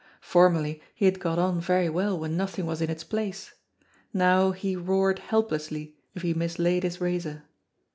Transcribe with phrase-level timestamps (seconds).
[0.21, 3.53] Formerly he had got on very well when nothing was in its place.
[4.11, 7.43] Now he roared helplessly if he mislaid his razor.